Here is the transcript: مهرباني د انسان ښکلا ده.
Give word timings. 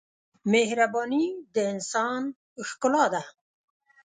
مهرباني 0.51 1.25
د 1.53 1.55
انسان 1.73 2.21
ښکلا 2.69 3.05
ده. 3.13 3.21